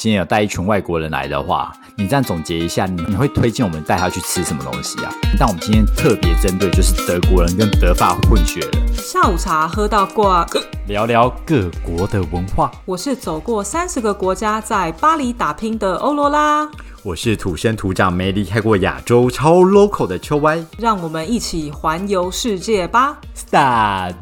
[0.00, 5.12] 今天有带一群外国人来的话，你这样总结一下，你你会推荐我们带他去吃什么东西啊？
[5.38, 10.46] 但我们今天特别针对就是德国人跟德法混血人，下午茶喝到挂，
[10.86, 12.72] 聊聊各国的文化。
[12.86, 16.66] 我是走过三十个国家，在巴黎打拼的欧罗拉，
[17.02, 20.64] 我是土生土长没离开过亚洲超 local 的秋歪。
[20.78, 24.14] 让我们一起环游世界吧！Start。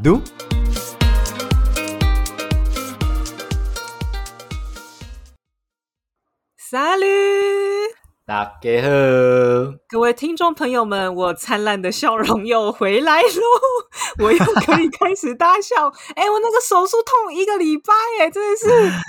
[6.71, 14.21] 大家好，各位听众朋友们，我灿烂的笑容又回来喽！
[14.23, 15.87] 我又可以开始大笑。
[16.15, 18.67] 哎、我那个手术痛一个礼拜，哎，真的是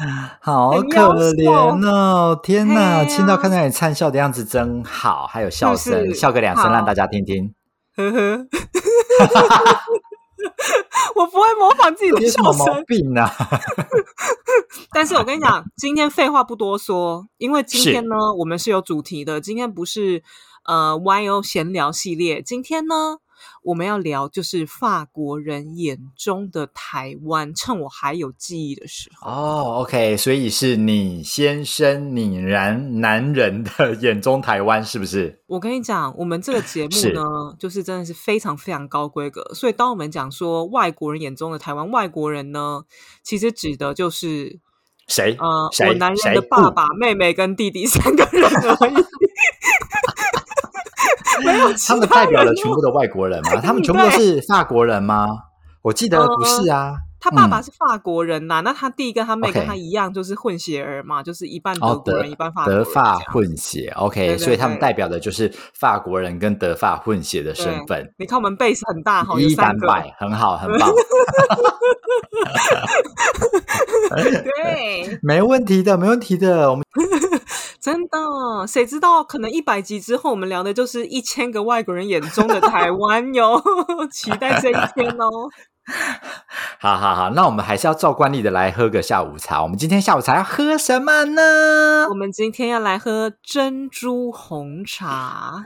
[0.39, 0.87] 好可
[1.33, 2.39] 怜哦！
[2.41, 7.53] 天哪，听到看到你灿笑的样子真好，还有笑声，是是笑个两声好让大家听听。
[7.97, 8.47] 呵呵。
[11.15, 13.29] 我不会模仿自己的笑声，病啊？
[14.93, 19.39] 但是我跟你讲， 今天废话不多说，因为今天呢，我们是有主题的。
[19.41, 20.23] 今天不是
[20.65, 23.17] 呃 YO 闲聊系列，今天呢，
[23.63, 27.53] 我们要聊就是法国人眼中的台湾。
[27.55, 35.41] 趁我还有记忆的时候，哦，OK，所以是你先生、你然男人的眼中台湾是不是？
[35.47, 37.21] 我跟你讲，我们这个节目是呢，
[37.59, 39.43] 就是真的是非常非常高规格。
[39.53, 42.83] 所以，当我们讲说外国人眼中的台湾，外国人呢，
[43.23, 44.59] 其实指的就是
[45.07, 45.35] 谁？
[45.39, 48.93] 呃，我男人的爸爸、妹妹跟弟弟三个人而已。
[51.45, 53.55] 没有 他们代表了全部的外国人吗？
[53.61, 55.27] 他们全部都是法国人吗？
[55.81, 56.93] 我记得不是啊。
[57.19, 57.63] 他爸爸嗯。
[57.63, 70.89] 是法国人呐、那他弟跟他妹跟他一样，就是混血儿嘛，就是一半德国人，一半法国人德法混血，OK，对对所以他们代表的就是法国人跟德法混血的身份，你看我们 base 很大哈，一三百，很好，很棒，
[74.63, 76.69] 对， 没问题的，没问题的。
[76.71, 76.83] 我们
[77.79, 83.61] 真的，谁知道可能一百集之后，我们聊的就是一千个外国人眼中的台湾哟，
[84.11, 85.49] 期待这一天哦。
[86.79, 89.61] 好好好，那我们还是要照惯例的来喝个下午茶。
[89.63, 92.13] 我们今天下午茶要喝什么呢我？
[92.13, 95.63] 们今天要来喝珍珠红茶，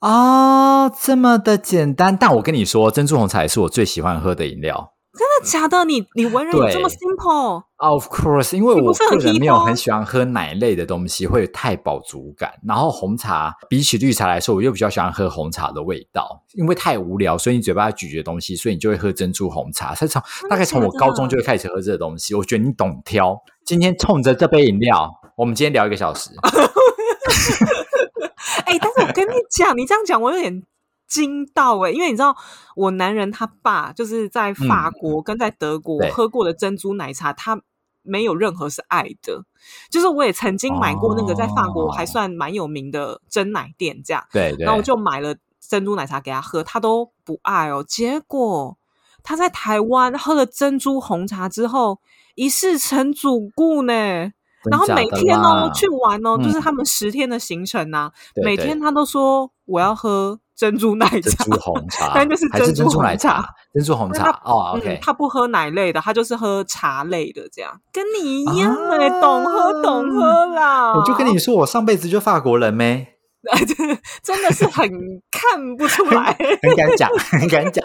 [0.00, 2.16] 哦，这么的简单。
[2.16, 4.92] 但我跟你说，珍珠红茶也是我最喜欢喝的饮料。
[5.16, 5.84] 真的假的？
[5.86, 12.52] 你你文人有这么 simple？Of course，因为我个人没有很喜欢喝奶类的东西，会太饱足感。
[12.66, 19.94] 然后红茶比起绿茶来说，我又比较喜欢喝红茶的味道，因为太无聊，所以你嘴巴咀嚼东西，所以你就会喝珍珠红茶。
[19.94, 23.42] 是从大概从我高中就会开始喝这个东西，我觉得你懂挑。
[23.64, 26.30] 今天冲着这杯饮料，我们今天聊一个小时。
[28.66, 30.62] 哎、但是我跟你讲，你这样讲我有点
[31.06, 32.36] 惊到哎、因为你知道
[32.74, 37.60] 我男人他爸就是在法国跟在德国喝过的珍珠奶茶，他
[38.02, 39.44] 没有任何是爱的。
[39.90, 47.84] 就是我也曾经买过那个在法国哦还算蛮有名的真奶店，这样，对对，然后我就买了珍珠奶茶给他喝，他都不爱哦。
[47.86, 48.76] 结果
[49.22, 52.00] 他在台湾喝了珍珠红茶之后，
[52.36, 54.32] 一试成主顾呢。
[54.68, 61.44] 然后每天哦去玩哦，嗯就是他们十天的行程呐、每天他都说我要喝珍珠奶茶。
[61.44, 63.28] 珍，珠红茶， 但就是还是珍珠奶红茶。
[63.42, 64.30] 茶，珍珠红茶。
[64.44, 67.72] 哦嗯，OK，他不喝奶类的，他就是喝茶类的，这样。
[67.92, 68.74] 跟你一样
[69.20, 70.94] 懂喝懂喝啦。
[70.94, 73.15] 我就跟你说，我上辈子就法国人咩。
[74.22, 74.88] 真的是很
[75.30, 76.32] 看不出来。
[76.62, 77.84] 很敢讲， 很敢讲。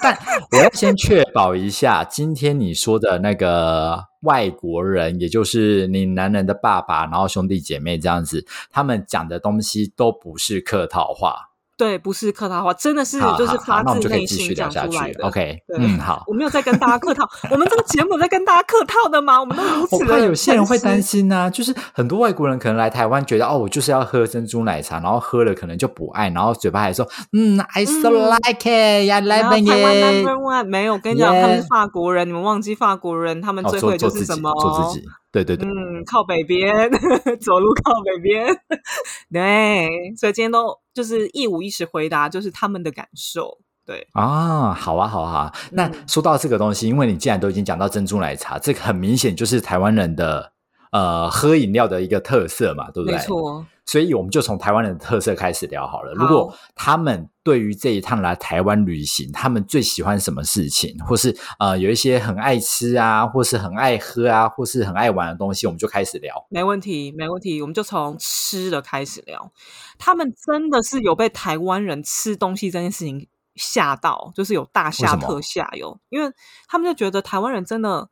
[0.00, 0.16] 但
[0.52, 11.50] 我要先确保一下，今天你说的那个外国人，也就是你男人的爸爸，然后兄弟姐妹这样子，他们讲的东西都不是客套话。
[11.78, 15.12] 对，不是客套话，真的是就是发自内心讲出来。
[15.12, 15.24] 的。
[15.24, 16.24] OK，嗯，好。
[16.26, 19.38] 我没有在跟大家客套，我们这个节目在跟大家客套的吗？
[19.38, 34.52] 我们都如 我此的怕有些人会担心啊、就是很多外国人可能来台湾，觉得哦，我就是要喝珍珠奶茶，然后喝了可能就不爱，然后嘴巴还说嗯，I so 嗯 like it，I 然 like 后台湾 it，number one 没有，我跟你讲，他们是法国人，你们忘记法国人，他们哦，最会就是什么？
[34.60, 36.90] 做自己，对对对，嗯，靠北边，
[37.40, 38.46] 走路靠北边，
[39.32, 43.56] 对，所以今天都就是一五一十回答，就是他们的感受。
[43.86, 45.54] 对，啊，好啊，好啊。
[45.70, 50.52] 那嗯说到这个东西，因为你既然都已经讲到珍珠奶茶，这个很明显就是台湾人的
[50.92, 53.16] 呃喝饮料的一个特色嘛，对不对？
[53.16, 53.24] 没。
[53.24, 56.14] 错，所以我们就从台湾人的特色开始聊好了。
[56.14, 66.46] 好如果他们对于这一趟来台湾旅行，他们最喜欢什么事情，或是呃有一些很爱吃啊，或是很爱喝啊，或是很爱玩的东西，我们就开始聊。
[66.50, 69.50] 没问题，没问题，我们就从吃的开始聊。
[69.98, 76.30] 他们真的是有被台湾人吃东西这件事情吓到，就是有大为吓特吓哟，因为
[76.68, 78.10] 他们就觉得台湾人真的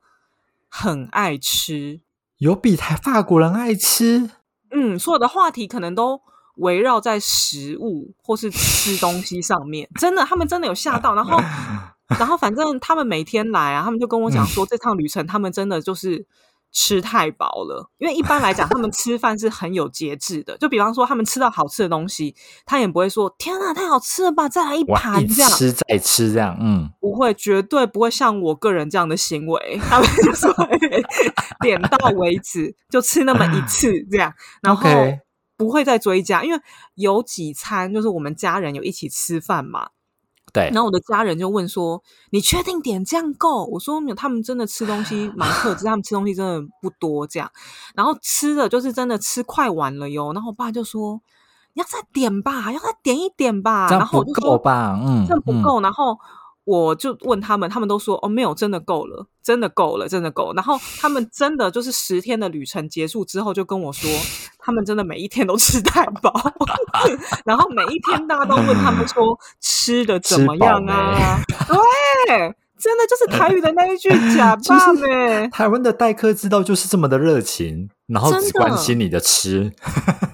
[0.70, 2.00] 很爱吃。
[2.38, 4.31] 有比台法国人爱吃？
[4.71, 6.21] 嗯，所有的话题可能都
[6.56, 9.88] 围绕在食物或是吃东西上面。
[10.00, 11.15] 真的，他们真的有吓到。
[11.15, 11.38] 然后，
[12.19, 16.27] 然后反正他们每天来啊，他们就跟我讲说，这趟旅程他们真的就是。
[16.78, 20.58] 吃太饱了，因为一般来讲，他们吃饭是很有节制的。
[20.58, 22.37] 就比方说，他们吃到好吃的东西，
[22.67, 25.50] 他也不会说“天啊，太好吃了吧，再来一盘”这样。
[25.50, 29.81] 吃再吃这样，嗯，不会，绝对不会像我个人这样的行为。
[29.88, 30.52] 他们就说
[31.62, 34.31] 点到为止，就吃那么一次这样，
[34.61, 34.90] 然后
[35.56, 36.44] 不会再追加。
[36.44, 36.61] 因为
[36.96, 39.88] 有几餐就是我们家人有一起吃饭嘛。
[40.56, 47.50] 对，然后我的家人就问说：“你确定点这样够？”我说：“没有，他们真的吃东西 蛮克制，他们吃东西真的不多这样。
[47.94, 50.32] 然后吃的就是真的吃快完了哟。
[50.32, 51.20] 然后我爸就说
[51.75, 55.82] ：‘你要再点吧，要再点一点吧。’然后我就够吧，嗯，这不够。
[55.82, 56.19] 然后
[56.67, 64.11] 我就问他们，他们都说：‘哦，没有，真的够了，真的够了，真的够。’然后他们真的就是十天的旅程结束之后，就跟我说。”
[64.59, 66.35] 他们真的每一天都吃太饱，
[67.47, 71.39] 然后每一天大家都问他们说吃的怎么样啊？
[72.27, 75.49] 对，真的就是台语的那一句 假扮呢。
[75.51, 79.73] 台湾的待客之道就是这么的热情，然后只关心你的吃，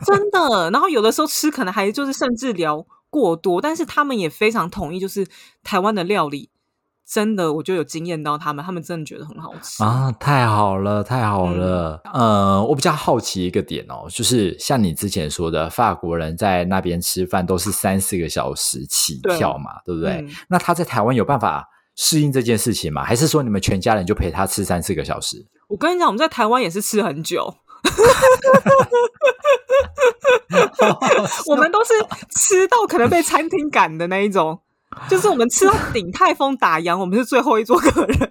[0.07, 0.71] 真的。
[0.71, 2.83] 然后有的时候吃可能还就是甚至聊
[3.13, 5.29] 过多，但是他们也非常同意，就是
[5.63, 6.49] 台湾的料理。
[7.05, 10.11] 真的，我就有惊艳到他们，他们真的觉得很好吃啊！
[10.13, 12.01] 太好了，太好了。
[12.15, 20.27] 呃，我比较好奇一个点哦，就是像你之前说的，法国人在那边吃饭都是三四个小时起跳嘛，对不对？
[20.49, 23.05] 那他在台湾有办法适应这件事情吗？
[23.05, 25.45] 还是说你们全家人就陪他吃三四个小时？
[25.69, 27.55] 我跟你讲，我们在台湾也是吃很久，
[31.47, 31.95] 我们都是
[32.37, 34.61] 吃到可能被餐厅赶的那一种。
[35.09, 38.19] 就是我们吃到鼎泰丰打烊，我们是最后一桌客人。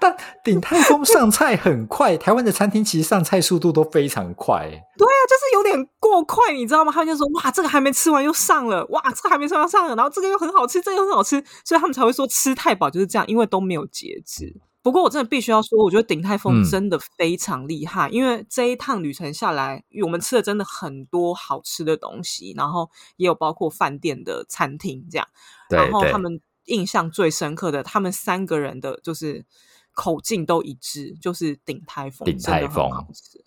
[0.00, 4.68] 但鼎泰丰上菜很快，台湾的餐厅其实上菜速度都非常快。
[4.98, 6.90] 对啊，就是有点过快，你知道吗？
[6.90, 14.60] 他们就说：“哇，这个还没吃完又上了，哇，这个还没吃完上了，然后这个又很好吃，这个又很好吃。”所以他们才会说吃太饱就是这样，因为都没有节制。
[14.82, 25.28] 不过我真的必须要说，我觉得鼎泰丰真的非常厉害，因为这一趟旅程下来，我们吃了真的很多好吃的东西，然后也有包括饭店的餐厅这样。
[25.70, 29.46] 然后他们印象最深刻的，他们三个人的就是
[29.92, 33.40] 口径都一致，就是鼎泰丰鼎泰丰好吃。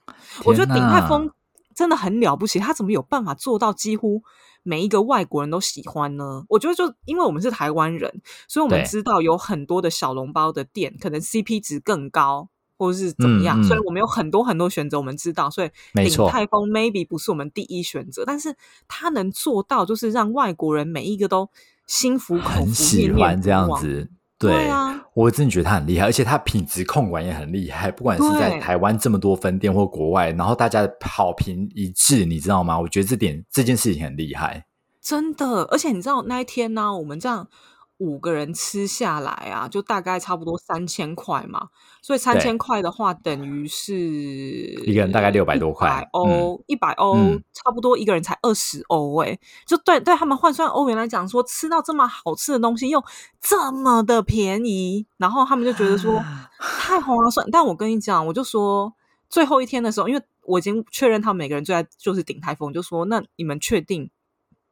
[0.45, 1.29] 我觉得鼎泰丰
[1.75, 4.23] 真的很了不起，他怎么有办法做到几乎？
[4.67, 8.11] 每一个外国人都喜欢呢，我觉得就因为我们是台湾人，
[8.47, 18.55] 所以我们知道有很多的小笼包的店，可能 CP 值更高，或者是怎么样，所以我们有很多很多选择，我们知道，所以鼎泰丰 maybe 不是我们第一选择，但是
[18.87, 21.47] 他能做到，就是让外国人每一个都
[21.85, 24.09] 心服口服，喜欢这样子。
[24.51, 27.91] 对啊，我真的觉得他很厉害，而且他品质控管也很厉害。
[27.91, 32.79] 不管是在台湾这么多分店或国外，然后大家好评一致，你知道吗？
[32.79, 34.65] 我觉得这点这件事情很厉害，
[35.01, 35.63] 真的。
[35.71, 37.47] 而且你知道那一天呢，我们这样。
[37.97, 41.69] 五个人吃下来啊，就大概差不多三千块嘛。
[42.01, 47.15] 所以三千块的话，等于是一个人大概六百多块欧，一百欧，
[47.53, 49.39] 差不多一个人才二十欧哎。
[49.65, 53.03] 就对对他们换算欧元来讲，说吃到这么好吃的东西又
[53.41, 56.21] 这么的便宜，然后他们就觉得说
[56.59, 57.47] 太划算。
[57.51, 58.93] 但我跟你讲，我就说
[59.29, 64.11] 最后一天的时候，因为我已经确认他们每个人最爱就是顶台风，就说那你们确定？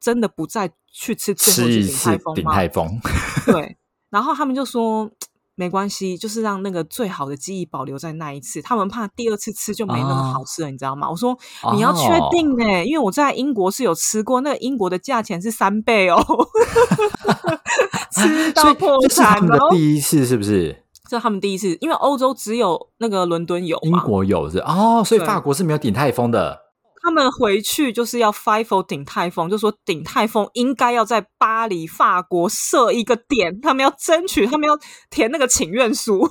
[0.03, 3.01] 真的不再去吃最后一次鼎泰丰吗？
[3.47, 3.77] 对，
[4.09, 5.09] 然后他们就说
[5.55, 8.61] 没关系，就是让那个最好的记忆保留在那一次。
[8.61, 11.09] 他们怕第二次吃就没那么好吃了，你知道吗？
[11.09, 11.37] 我说
[11.73, 16.19] 你要确定哎，因为我在英国是有吃过，那个英国的价钱是三倍哦
[18.11, 19.57] 吃到破产的。
[19.71, 20.83] 第一次是不是？
[21.09, 26.62] 这他们第一次，因为欧洲只有那个伦敦有，英国有是哦，所以法国是没有鼎泰丰的。
[27.03, 34.79] 他们回去就是要 fight for 鼎泰丰，就说鼎泰丰应该要在巴黎法国设一个点，他们要争取，他们要
[35.09, 36.25] 填那个请愿书。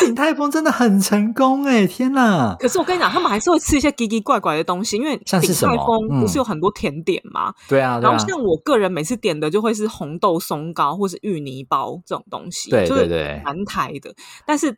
[0.00, 2.54] 鼎泰丰真的很成功哎，天哪！
[2.60, 7.54] 可是我跟你讲，他们还是会吃一些奇奇怪怪的东西，因为鼎泰丰不是有很多甜点吗？
[7.66, 14.14] 对啊，然后像我个人每次点的就会是红豆松糕或是芋泥包这种东西，对对对，南台的。
[14.44, 14.76] 但是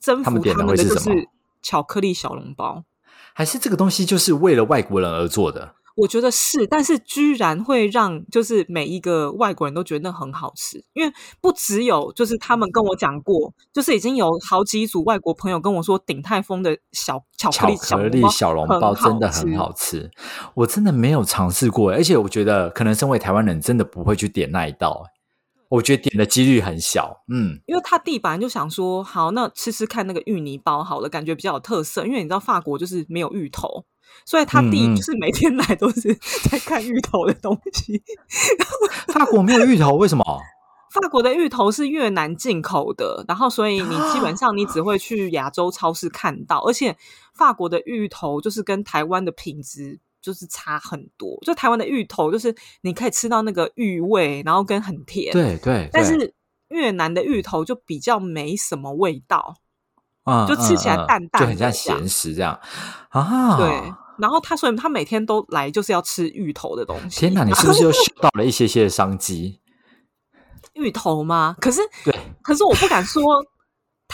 [0.00, 1.28] 征服他们的就是。
[1.64, 2.84] 巧克力小笼包，
[3.32, 5.74] 还是这个东西就是为了外国人而做的？
[5.96, 20.10] 我觉得是，但是居然会让就是每一个外国人都觉得那很好吃，因为不只有就是他们跟我讲过，就是已经有好几组外国朋友跟我说，鼎泰丰的小巧克力小笼包真的很好吃。
[20.54, 25.06] 我真的没有尝试过，而且我觉得可能身为台湾人，真的不会去点那一道。
[25.74, 27.24] 我觉得点的几率很小。
[27.28, 32.06] 嗯，因为他弟本来就想说，好，那吃吃看那个芋泥包好了，感觉比较有特色。
[32.06, 33.84] 因为你知道法国就是没有芋头，
[34.24, 36.14] 所以他弟就是每天来都是
[36.48, 38.02] 在看芋头的东西。
[39.08, 40.24] 法国没有芋头，为什么？
[40.94, 46.96] 法国的芋头是越南进口的，然后所以你基本上你只会去亚洲超市看到，而且
[47.34, 51.38] 法国的芋头就是跟台湾的品质就是差很多。
[51.44, 56.34] 就台湾的芋头就是你可以吃到那个芋味，然后跟很甜，对对，但是
[56.68, 59.56] 越南的芋头就比较没什么味道。
[60.26, 62.58] 嗯就吃起来嗯嗯淡淡就很像咸食这样
[63.10, 63.58] 啊。
[63.58, 63.68] 对，
[64.18, 67.20] 然后他所以他每天都来就是要吃芋头的东西。
[67.20, 69.60] 天哪，你是不是又嗅到了一些些的商机？
[70.72, 71.54] 芋头吗？
[71.60, 73.22] 可是对，可是我不敢说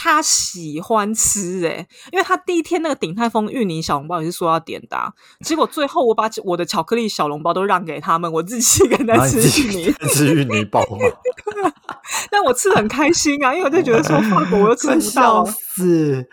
[0.02, 5.12] 他喜欢吃诶、因为他第一天那个鼎泰丰芋泥小笼包也是说要点的啊、
[5.44, 10.98] 结果最后我把我的巧克力小笼包都让给他们，我自己一个人在吃芋泥，吃芋泥包吗？
[12.32, 16.26] 但我吃的很开心啊，因为我就觉得说法国我又吃不到 笑，死。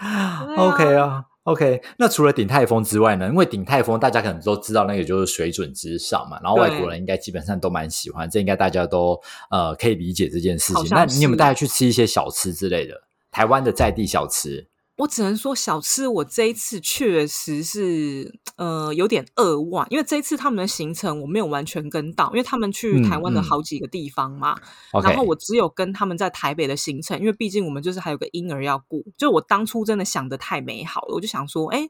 [0.56, 1.24] OK 啊。
[1.44, 3.28] OK，那除了鼎泰丰之外呢？
[3.28, 9.18] 因为鼎泰丰大家可能都知道，那个就是水准之上嘛，然后外国人应该基本上都蛮喜欢，这应该大家都
[9.52, 10.88] 呃可以理解这件事情。
[10.90, 13.07] 那你有没有带他去吃一些小吃之类的？
[13.32, 14.70] 台湾的在地小吃？
[14.98, 24.58] 我只能说小吃，我这一次确实是呃有点扼腕，因为这一次他们的行程我没有完全跟到，因为他们去台湾的好几个地方嘛。
[25.04, 31.88] 然后我只有跟他们在台北的行程，因为毕竟我们就是还有个婴儿要顾，就我当初真的想的太美好了，我就想说，哎，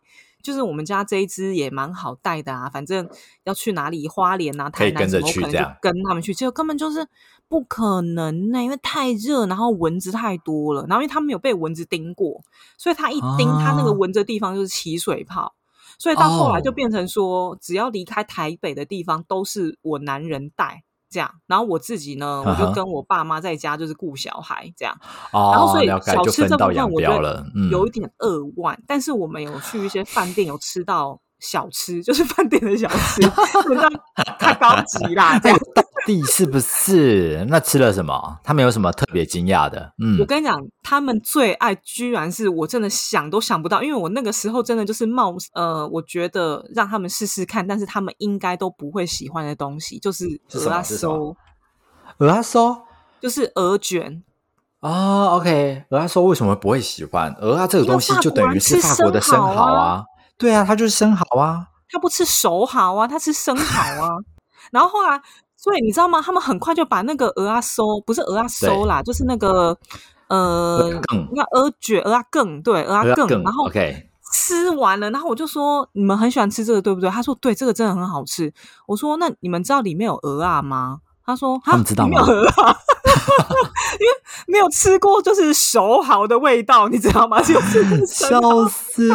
[0.48, 3.06] 就是我们家这一只也蛮好带的啊，反正
[3.44, 7.06] 要去哪里花莲啊、台南什么，可能就跟他们去，结果根本就是
[7.50, 12.42] 不可能呢、因为太热，然后蚊子太多了，然后因为他没有被蚊子叮过，
[12.78, 15.54] 所以他一叮，他那个啊蚊子的地方就是起水泡。
[16.00, 24.98] 所以到后来就哦变成说，只要离开台北的地方都是我男人带这样，然后我自己呢，我就跟我爸妈在家就是顾小孩这样，
[25.32, 33.22] 哦，然后所以小吃这部分我觉得有一点扼腕，但是我们有去一些饭店有吃到小吃， 就是饭店的小吃，
[34.40, 35.58] 太高级啦 这样。
[35.76, 37.46] 到底是不是？
[37.50, 38.40] 那吃了什么？
[38.44, 39.92] 他们有什么特别惊讶的？
[40.02, 51.38] 嗯我，跟你讲，他们最爱居然是我真的想都想不到，因为我那个时候真的就是冒呃，我觉得让他们试试看，但是他们应该都不会喜欢的东西，就是鹅啊么是什么收，
[52.20, 52.78] 鹅阿收
[53.20, 54.24] 就是鹅卷。
[54.80, 57.34] 哦，OK，鹅阿收为什么不会喜欢？
[57.42, 60.06] 鹅啊这个东西就等于是吃法国的生蚝啊，
[60.38, 61.68] 对啊，他就是生蚝啊。
[61.90, 64.10] 他不吃熟蚝啊，他吃生蚝啊。
[64.72, 65.22] 然后后来，
[65.56, 66.22] 所以你知道吗？
[66.22, 69.78] 他们很快就把那个鹅啊收，不是鹅啊收啦，就是那个
[70.28, 70.90] 呃
[71.34, 73.28] 那鹅卷、鹅啊更，对，鹅啊更。
[73.42, 77.10] 然后 OK，吃完了，然后我就说你们很喜欢吃这个对不对？
[77.10, 78.54] 他说对，这个真的很好吃。
[78.86, 81.00] 我说那你们知道里面有鹅啊吗？
[81.26, 82.76] 他说他们知道里面有吗鹅啊，
[83.94, 84.12] 因为
[84.48, 87.42] 没有吃过就是熟蚝的味道，你知道吗？
[87.44, 89.10] 就是笑死！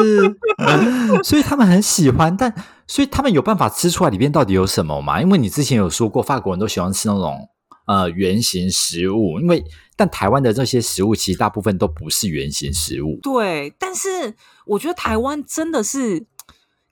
[1.24, 2.52] 所以他们很喜欢，但
[2.86, 5.20] 所以他们有办法吃出来里面到底有什么吗？
[5.20, 7.48] 因为你之前有说过，法国人都喜欢吃那种
[7.86, 9.64] 呃圆形食物，因为
[9.96, 13.18] 但台湾的这些食物其实大部分都不是圆形食物。
[13.22, 14.34] 对，但是
[14.66, 16.26] 我觉得台湾真的是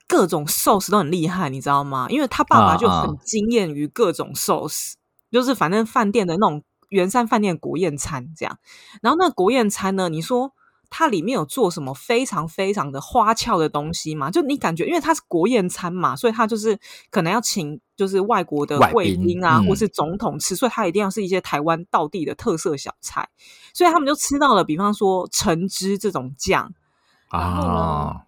[0.07, 2.07] 各种 sauce 都很厉害，你知道吗？
[2.09, 4.93] 因为他爸爸就啊啊很惊艳于各种 sauce，、
[5.31, 6.61] 就是反正饭店的那种
[6.91, 8.59] 圆山饭店国宴餐这样。
[9.01, 10.53] 然后那个国宴餐呢，你说
[10.89, 14.29] 它里面有做什么非常非常的花俏的东西吗？
[14.29, 16.77] 就你感觉，因为它是国宴餐嘛，所以它就是
[17.09, 23.29] 可能要请就是外国的外贵宾宾啊，嗯或是总统吃，所以它一定要是一些台湾道地的特色小菜。
[23.73, 26.73] 所以他们就吃到了，比方说橙汁这种酱，
[27.31, 28.21] 然后呢啊，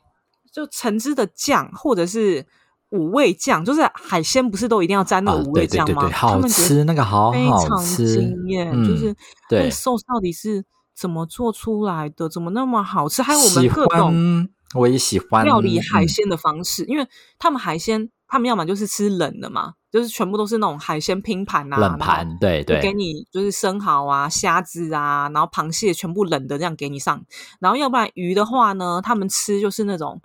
[0.50, 2.48] 就橙汁的酱，或者是
[2.94, 6.02] 五味酱，就是海鲜不是都一定要沾那啊个五味酱吗？
[6.02, 9.08] 对对对好们吃，那个好非好常吃惊艳，嗯就是
[9.50, 10.64] 那对个 sauce 到底是
[10.96, 12.30] 怎么做出来的？
[12.30, 13.22] 怎么那么好吃？
[13.24, 17.08] 还有我们各种，我也喜欢料理海嗯鲜的方式，因为
[17.40, 27.24] 他们海鲜，他们要么就是吃冷的嘛，就是全部都是那种海鲜拼盘啊，冷盘，对对给，你就是生蚝啊、虾子啊，然后螃蟹全部冷的这样给你上，
[27.60, 30.22] 然后要不然鱼的话呢，他们吃就是那种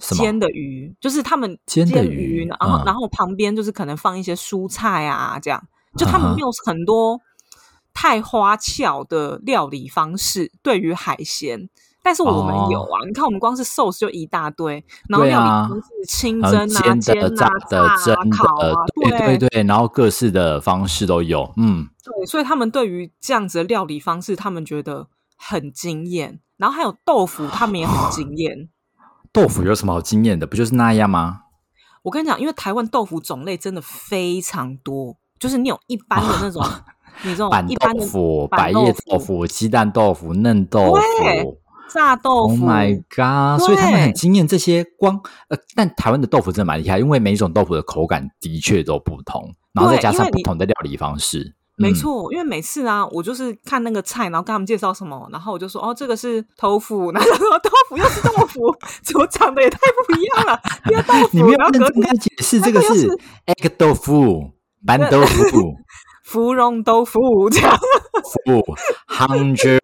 [0.00, 2.84] 煎的鱼，就是他们煎的鱼，鱼然后、嗯。
[2.84, 5.62] 然后旁边就是可能放一些蔬菜啊，这样。
[5.96, 7.20] 就他们没有很多
[7.92, 11.68] 太花俏的料理方式对于海鲜。
[12.02, 19.36] 但是我们有啊，你看我们光是 sauce 就一大堆，然后料理方式清蒸啊、后煎的、煎炸啊、的、炸蒸啊、烤啊，，对。
[19.36, 26.40] 对对，然后各式的方式都有，嗯，对，所以他们对于这样子的料理方式，他们觉得很惊艳。
[26.56, 28.70] 然后还有豆腐，他们也很惊艳。
[29.32, 30.46] 豆腐有什么好惊艳的？
[30.46, 31.40] 不就是那样吗？
[32.02, 36.64] 我跟你讲，因为台湾豆腐种类真的非常多，就是你有一般的那种
[37.22, 41.60] 你这种板豆腐、板百叶豆豆腐、鸡蛋豆腐、嫩豆腐。
[41.92, 43.60] 炸豆腐 Oh my god！
[43.60, 51.56] 所以他们很惊艳这些光呃，但台湾的豆腐真的蛮厉害，因为每一种豆腐的口感的确都不同，然后再加上不同的料理方式。
[51.80, 58.60] 嗯，没错，因为每次啊，我就是看那个菜，然后跟他们介绍什么，然后我就说哦，这个是豆腐， 然后他说豆腐又是豆腐，
[59.02, 60.60] 怎么长得也太不一样了，
[60.90, 63.08] 一个豆你没腐，有跟他解释，这个是
[63.46, 64.50] egg 豆腐、
[64.86, 65.74] 板豆腐、
[66.24, 67.18] 芙蓉豆腐
[67.50, 67.76] 这样，
[68.44, 68.62] 腐
[69.20, 69.78] hundred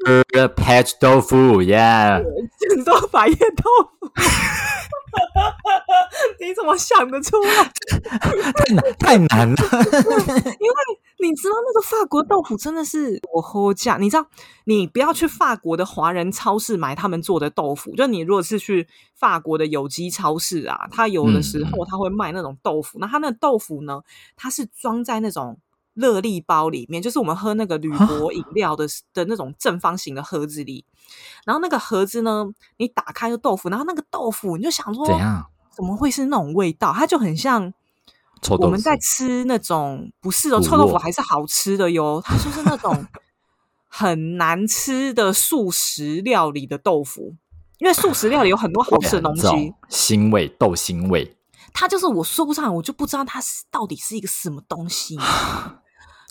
[0.54, 2.24] patch 豆腐，yeah。
[2.70, 3.64] 很多百叶豆
[4.00, 4.10] 腐，
[6.40, 7.70] 你怎么想得出来？
[8.18, 9.56] 太难太难了。
[10.58, 10.74] 因为
[11.18, 14.26] 你知道那个法国豆腐真的是我喝价，你知道，
[14.64, 24.00] 你不要去法国的华人超市买他们做的豆腐，就你如果是去法国的有机超市啊，它有的时候它会卖那种豆腐，那它那豆腐呢，
[24.34, 25.58] 它是装在那种。
[25.96, 30.84] 乐力包里面，就是我们喝那个铝箔饮料的的那种正方形的盒子里，
[31.44, 35.44] 然后那个盒子呢，你打开就豆腐，然后那个豆腐你就想说，怎样？
[35.74, 36.92] 怎么会是那种味道？
[36.92, 37.72] 它就很像
[38.58, 42.22] 我们在吃那种不是哦，臭豆腐酪还是好吃的哟。
[42.24, 43.06] 它就是那种
[43.88, 47.34] 很难吃的素食料理的豆腐，
[47.78, 51.36] 因为素食料理有很多好吃的东西，腥味、豆腥味，
[51.72, 55.18] 它就是我说不上来，我就不知道它是到底是一个什么东西。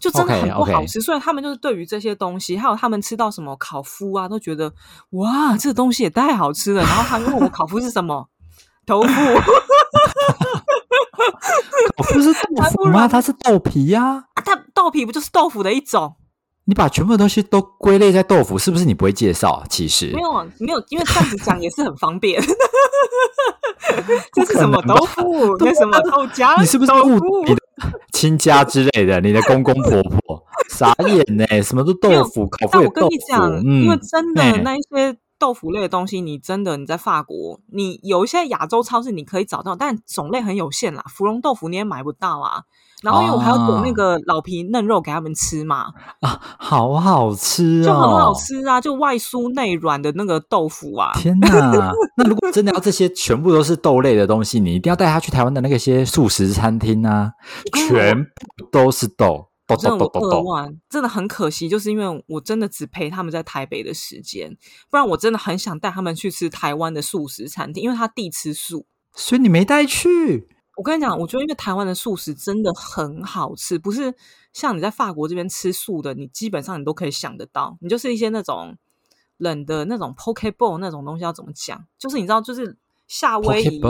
[0.05, 4.71] 就真的很不好吃所以他们就是对于这些东西，还有他们吃到什么烤麸啊，都觉得
[5.11, 6.83] 哇，这个东西也太好吃了。
[6.83, 8.29] 然后他问我烤麸是什么，
[8.85, 9.09] 豆腐。
[11.97, 13.07] 哦，不是豆 腐吗？
[13.07, 16.15] 它是豆皮呀、啊，它豆皮不就是豆腐的一种？
[16.67, 19.63] 你把全部的东西都归类在豆腐，是不是你不会介绍？
[19.69, 22.39] 其实没有啊没有，因为这样子讲也是很方便。
[24.33, 25.55] 这是什么豆腐？
[25.59, 26.59] 那什么豆浆？
[26.59, 27.61] 你是不是豆误腐你的
[28.13, 29.19] 亲家之类的？
[29.21, 35.15] 你的公公婆婆 傻眼呢、什么都豆腐，烤也豆腐，你讲，嗯，因为真的那一些
[35.45, 41.05] 豆腐类的东西，你真的你在法国，你有一些亚洲超市你可以找到，但种类很有限啦。
[41.07, 42.63] 芙蓉豆腐你也买不到啊。
[43.03, 48.33] 然后因为我还要煮那个老皮嫩肉给他们吃嘛，啊，好好吃哦，就很好。
[48.33, 51.11] 吃啊，就外酥内软的那个豆腐啊。
[51.13, 51.91] 天哪！
[52.17, 57.33] 那如果真的要这些全部都是豆类的东西，你一定要带他去台湾的那个些素食餐厅啊，
[57.87, 58.31] 全部
[58.71, 60.41] 都是豆，豆真的我饿豆豆豆豆。
[60.43, 64.55] 完，真的很可惜，就是因为我真的只陪他们在台北的时间，
[64.89, 68.85] 不然我真的很想带他们去吃台湾的素食餐厅，因为他弟吃素。
[69.13, 74.13] 所以你没带去，我跟你讲，我觉得因为台湾的素食真的很好吃，不是
[74.51, 78.77] 像你在法国这边吃素的，你基本上你都可以想得到，你就是一些那种
[79.37, 81.85] 冷的那种 poke bowl 那种东西要怎么讲？
[81.97, 83.81] 就是你知道，就是夏威夷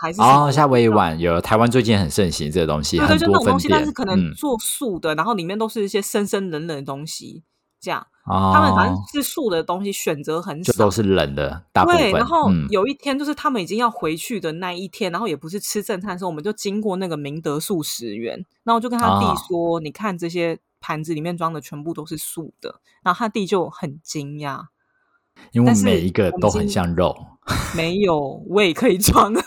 [0.00, 3.68] 还是哦，夏威夷碗有台湾最近很盛行这个东西，对对，就那种东西。
[3.68, 7.42] 但是可能嗯做素的，然后里面都是一些生生冷冷的东西，
[7.80, 8.06] 这样。
[8.24, 11.98] 哦，他们反正是素的东西选择很少，就都是冷的，大部分。
[11.98, 12.12] 对。
[12.12, 24.62] 然后嗯有一天就是他们已经要回去的那一天，然后也不是吃正餐的时候，我们就经过那个明德素食园，然后我就跟他弟啊说：“你看这些盘子里面装的全部都是素的。”然后他弟就很惊讶，
[25.52, 27.14] 因为每一个都很像肉。
[27.76, 29.32] 没有胃可以装，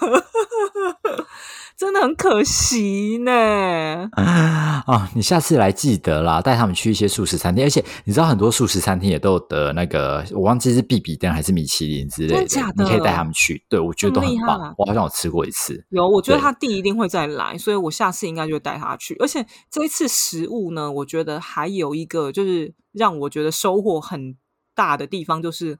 [1.77, 4.09] 真的很可惜呢。
[4.13, 14.35] 啊，你下次来记得啦，带他们去一些素食餐厅，而且你知道很多素食餐厅也都有得那个，我忘记是必比登还是米其林之类的，的假的你可以带他们去，对我觉得都很。
[14.45, 19.15] 棒我好像有吃过一次，有，我觉得他弟一定会再来，所以我下次应该就会带他去。
[19.19, 24.35] 而且这一次食物呢，我觉得还有一个就是让我觉得收获很
[24.73, 25.77] 大的地方，就是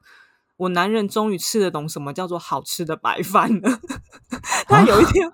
[0.58, 3.80] 我男人终于吃得懂什么叫做好吃的白饭了。
[4.68, 5.28] 他有一天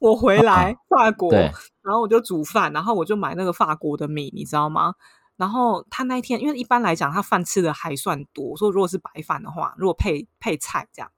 [0.00, 4.94] 我回来法国，然后我就煮饭，然后我就买那个法国的米，你知道吗？
[5.36, 11.10] 然后他那一天，因为一般来讲他饭吃的还算多，说如果是白饭的话，如果配配菜这样。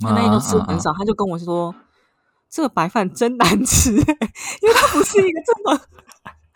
[0.00, 1.72] 他那天就吃很少，他就跟我说
[2.50, 4.12] ：“这个白饭真难吃、 欸，
[4.60, 5.80] 因为他不是一个这么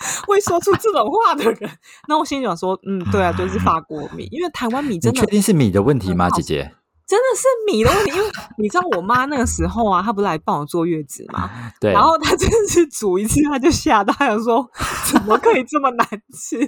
[0.26, 1.70] 会说出这种话的人。”
[2.08, 6.74] 那我心里想说：“嗯，对啊，就是法国米，因为台湾米真的确定是米的问题吗，姐姐？
[7.06, 8.10] 真的是米的问题。
[8.10, 11.48] 因为你知道我妈那个时候啊，她不是来帮我坐月子嘛，
[11.80, 14.70] 对，然后她真的是煮一次，她就吓到，她想说
[15.06, 16.58] 怎么可以这么难吃？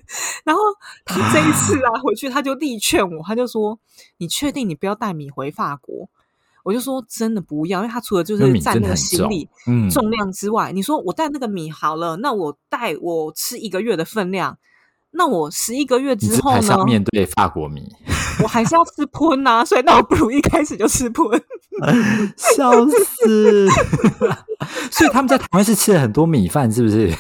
[0.45, 0.63] 然后
[1.05, 3.79] 她这一次啊回去，她就力劝我，她就说
[4.17, 6.09] ：“你确定你不要带米回法国？”
[6.65, 14.59] 我就说真的不要，因为它除了就是占那个行李嗯，重量之外，你说我带那个米好了，那我带我吃一个月的分量，
[15.13, 17.89] 那我十一个月之后呢这还要，面对法国米，
[18.43, 21.25] 我还是要吃喷啊，所以那我不如一开始就吃喷。
[22.37, 23.67] 笑死！
[24.91, 27.11] 所以他们在台湾是吃了很多米饭，是不是？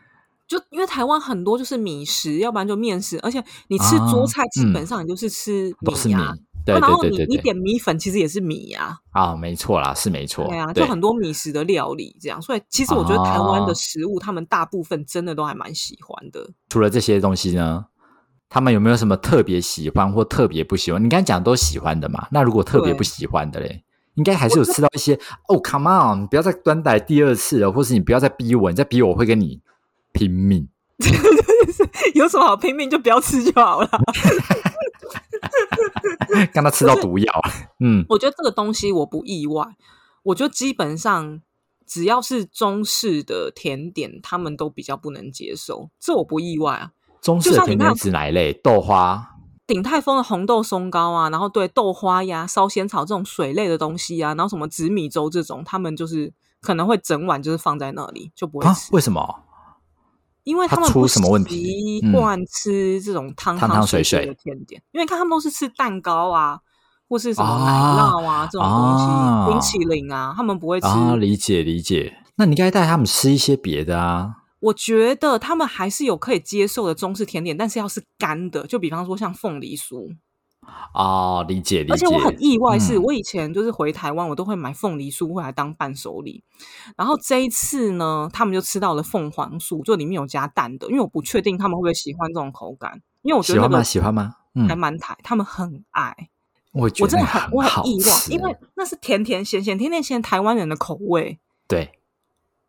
[0.46, 6.16] 就因为台湾很多就是米食，要不然就面食，而且你吃桌菜基本上你就是吃都是米，
[6.64, 8.98] 对然后你你点米粉其实也是米呀。
[9.12, 10.46] 啊，没错啦，是没错。
[10.46, 16.50] 对啊，就很多米食的料理这样，所以其实我觉得台湾的食物，他们大部分真的都还蛮喜欢的。
[16.68, 17.86] 除了这些东西呢，
[18.48, 21.02] 他们有没有什么特别喜欢或特别不喜欢？
[21.02, 22.28] 你刚才讲都喜欢的嘛？
[22.30, 23.82] 那如果特别不喜欢的嘞？
[24.14, 25.14] 应该还是有吃到一些
[25.48, 29.60] 哦，Come on，你不要再端来第二次了，或是你不要再逼我，你再逼我，我会跟你
[30.12, 30.68] 拼命。
[32.14, 33.88] 有什么好拼命就不要吃就好了。
[36.52, 37.32] 刚他吃到毒药，
[37.80, 39.64] 嗯，我觉得这个东西我不意外。
[40.22, 41.40] 我觉得基本上
[41.86, 46.92] 只要是中式的甜点，他们都比较不能接受，这我不意外啊。
[47.20, 48.52] 中式的甜点指哪一类？
[48.52, 49.36] 豆花。
[49.66, 58.90] 鼎泰丰的红豆松糕啊，然后对豆花呀、烧仙草这种水类的东西啊，然后什么紫米粥这种，他们就是可能会整碗就是放在那里就不会吃。
[58.92, 59.44] 为什么？
[60.50, 62.00] 因为他们出什么问题？
[62.00, 66.58] 习惯吃这种汤汤水水的甜点，因为看他们都是吃蛋糕啊，
[67.08, 70.88] 或是什么奶酪啊这种东西，冰淇淋啊，他们不会吃。
[71.20, 72.16] 理解理解。
[72.34, 74.38] 那你应该带他们吃一些别的啊。
[74.58, 80.08] 我觉得他们还是有可以接受的中式甜点，但是要是干的，就比方说像凤梨酥
[80.94, 81.92] 哦，理解理解。
[81.92, 86.42] 而且我很意外，是我以前就是回台湾，我都会买凤梨酥回来当伴手礼。
[86.96, 93.82] 然后这一次呢，他们就吃到了凤凰酥，就里面有加蛋的，因为我不确定他们会不会喜欢这种口感，因为我觉得喜欢吗？
[93.82, 94.34] 喜欢吗？
[94.68, 96.14] 还蛮台，他们很爱。
[96.72, 101.38] 我我真的很我很意外，因为那是甜甜咸咸，甜甜咸台湾人的口味。
[101.66, 101.92] 对。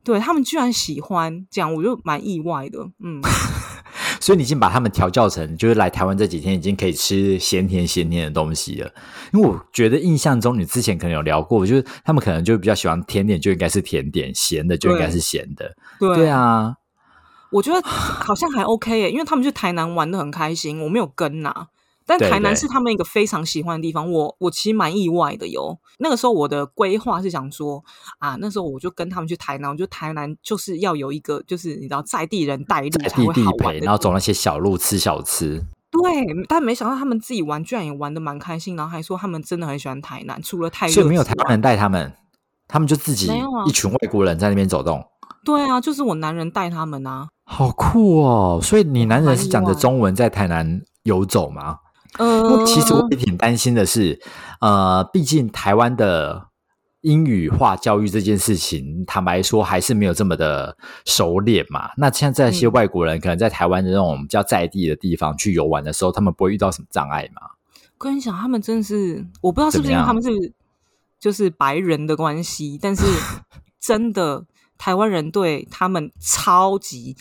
[0.04, 2.89] 对他们居然喜欢这样，我就蛮意外的。
[2.97, 3.21] 嗯，
[4.32, 8.89] 所以你已经把他们调教成，就是来台湾这几天已经可以吃咸甜咸甜的东西了。
[9.34, 15.76] 因为我觉得印象中你之前可能有聊过，就是他们可能就比较喜欢甜点，就应该是甜点；咸的就应该是咸的。
[16.00, 16.76] 对啊，
[17.52, 21.67] 我觉得好像还 OK 耶，因为他们去台南玩的很开心，我没有跟呐。
[22.06, 25.78] 但台南是他们一个非常喜欢的地方，我我其实蛮意外的哟。
[26.00, 27.84] 那个时候我的规划是想说
[28.20, 35.64] 啊，那时候我就跟他们去台南，我觉得台南就是要有一个，就是你知道在地人带路才会好玩，然后走那些小路吃小吃。
[35.92, 42.12] 对，但没想到他们自己玩居然也玩的蛮开心，然后还说他们真的很喜欢台南，除了太所以没有台湾人带他们，
[42.68, 43.30] 他们就自己
[43.68, 45.04] 一群外国人在那边走动。
[45.44, 48.60] 对啊，就是我男人带他们啊，好酷哦！
[48.62, 51.78] 所以你男人是讲着中文在台南游走吗？
[52.17, 54.19] 呃，其实我也挺担心的是，
[54.60, 56.47] 呃，毕竟台湾的
[57.02, 61.89] 英语化教育这件事情，坦白说还是没有这么的熟练嘛。
[61.97, 67.41] 那像这些外国人可能在台湾的那种比较在地的地方去游玩的时候，他们不会遇到什么障碍吗？
[67.97, 70.30] 跟你讲，他们真的是，我不知道是不是因为他们是
[71.19, 73.04] 就是白人的关系，但是
[73.80, 74.45] 真的
[74.78, 77.15] 台湾人对他们超级。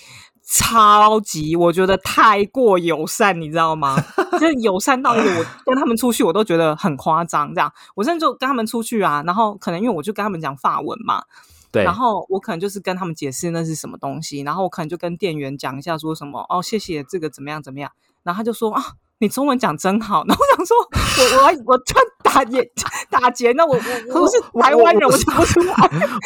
[0.52, 3.96] 超级，我觉得太过友善，你知道吗？
[4.40, 5.30] 就友善到一个，
[5.64, 7.54] 我跟他们出去，我都觉得很夸张。
[7.54, 11.22] 这样，我甚至就跟他们出去啊，然后可能因为我就跟他们讲法文嘛，
[11.70, 17.92] 对，然后我可能就是跟他们解释那是什么东西，然后我可能就跟店员讲一下，说什么哦，谢谢这个怎么样怎么样，
[18.24, 18.82] 然后他就说啊。
[19.22, 22.66] 你中文讲真好，然后我想说，我我我穿打结
[23.10, 25.74] 打结，那我我我是台湾人，我讲不出来，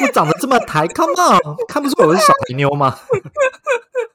[0.01, 2.97] 我长得这么台，Come on，看不出我是小妞吗？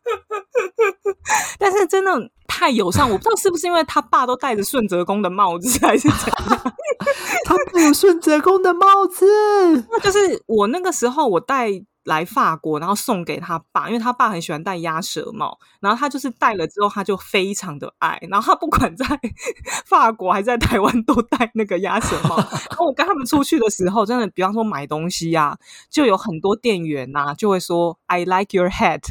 [1.60, 2.12] 但是真的
[2.48, 6.74] 太友善，我不知道是不是因为他爸都戴着顺泽公的帽子，还是怎样？
[7.46, 9.26] 他戴有顺泽公的帽子，
[9.92, 11.70] 那就是我那个时候我戴。
[12.06, 19.06] 来法国，然后送给他爸，因为他爸很喜欢戴鸭舌帽，然后他就是戴了之后，他就非常的爱，然后他不管在
[19.86, 22.38] 法国还是在台湾都戴那个鸭舌帽。
[22.38, 25.56] 然后我跟他们出去的时候，真的，比方说买东西呀，
[25.92, 29.04] 就有很多店员呐，就会说 "I like your hat"，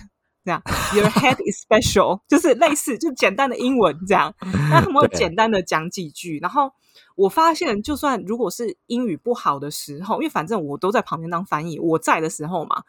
[0.48, 0.62] 这样
[0.96, 4.34] "Your head is special"， 就是类似就简单的英文这样，
[4.70, 6.72] 那他们会简单的讲几句，然后。
[7.14, 12.82] 我发现，就算如果是英语不好的时候，因为反正我都在旁边当翻译，我在的时候嘛，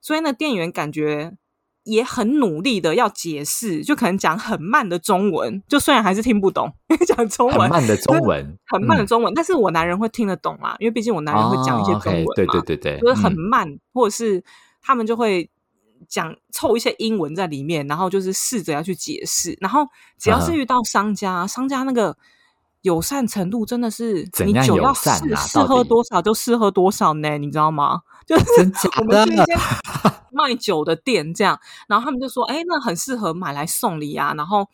[0.00, 1.36] 所以呢，店员感觉
[1.84, 6.72] 也很努力的要解释，就可能讲很慢的中文，就虽然还是听不懂，
[7.06, 14.42] 讲中文很慢的中文，很慢的中文，但是我男人会听得懂嘛，因为毕竟我男人会讲一些中文嘛，对对对对，就是很慢，或者是
[14.82, 15.48] 他们就会
[16.08, 19.86] 讲凑一些英文在里面，然后就是试着要去解释，然后
[20.18, 22.16] 只要是遇到商家，商家那个。
[22.82, 27.36] 友善程度真的是，你酒要适适喝多少就适喝多少呢？
[27.36, 28.02] 你知道吗？
[28.24, 28.44] 就是
[29.00, 29.44] 我们去一些
[30.30, 34.68] 卖酒的店这样，然后他们就说：“哎，那很适合买来送礼啊。”然后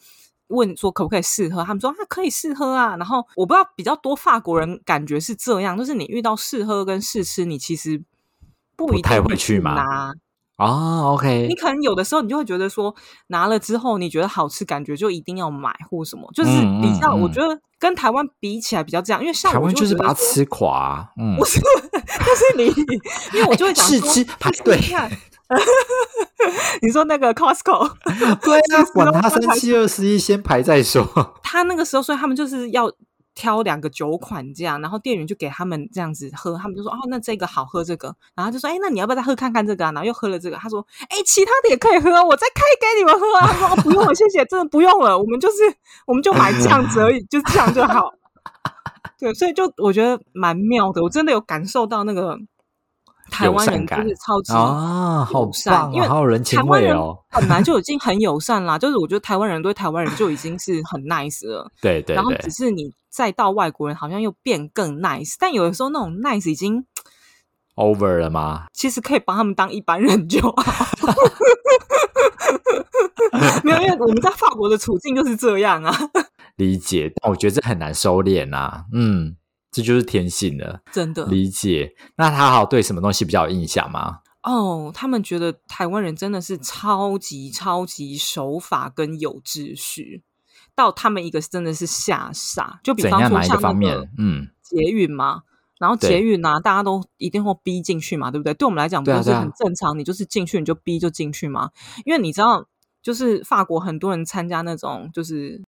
[0.49, 8.05] 问说可不可以试喝，他们说：“啊，可以试喝啊。”然后我不知道比较多法国人感觉是这样，就是你遇到试喝跟试吃，你其实
[8.77, 10.13] 不一定会去拿。
[10.65, 12.95] 哦，OK，你可能有的时候你就会觉得说，
[13.29, 21.37] 拿了之后你觉得好吃，感觉就一定要买或什么，就是嗯你知道，嗯我觉得跟台湾比起来比较这样，因为像台湾我就就是把它吃垮，嗯。
[21.39, 21.61] 不，是，
[21.93, 22.67] 但是你，
[23.37, 25.11] 因为我就会讲说，试吃排队你看，
[26.83, 27.91] 你说那个 Costco，
[28.43, 31.05] 对啊，管他三七二十一，先排再说。
[31.43, 32.91] 他那个时候，所以他们就是要
[33.35, 39.93] 挑两个酒款这样，然后店员就给他们这样子喝，他们就说哦，那这个好喝这个，然后就说哎，那你要不要再喝看看这个啊？
[39.93, 43.47] 然后又喝了这个，他说哎，其他的也可以喝，我再开给你们喝啊。
[43.47, 45.57] 他说、哦、不用了，谢谢，真的不用了，我们就是
[46.07, 48.13] 我们就买这样子而已，就这样就好。
[49.19, 52.37] 对，所以就我觉得蛮妙的，我真的有感受到那个
[53.33, 57.19] 台湾人就是超级啊，好友善因为好有人情台湾人味哦。
[57.33, 66.85] 本来就已经很友善啦， 就是我觉得台湾人对台湾人就已经是很 nice 了，对对对然后只，是你再到外国人好像又变更 nice，但有的时候那种 nice 已经
[67.77, 68.67] over 了吗？
[68.73, 70.55] 其实可以把他们当一般人就好。
[73.65, 75.97] 没有，因为我们在法国的处境就是这样啊，
[76.57, 79.37] 理解，但我觉得这很难收敛啊、嗯，
[79.73, 80.83] 这就是天性了。
[80.93, 81.27] 真的。
[81.27, 81.95] 理解。
[82.17, 84.19] 那他好对什么东西比较有印象吗？
[84.43, 90.25] 哦，他们觉得台湾人真的是超级超级守法跟有秩序，
[90.75, 92.81] 到他们一个真的是吓傻。
[92.83, 94.11] 就比方说像那个方面？
[94.19, 95.43] 嗯，捷运嘛，
[95.79, 98.53] 然后对捷运啊，大家都一定会逼进去嘛，对不对？
[98.55, 99.97] 对我们来讲，不就是很正常？
[99.97, 101.71] 你就是进去你就逼就进去嘛，
[102.05, 102.67] 因为你知道，
[103.01, 105.63] 就是法国很多人参加那种就是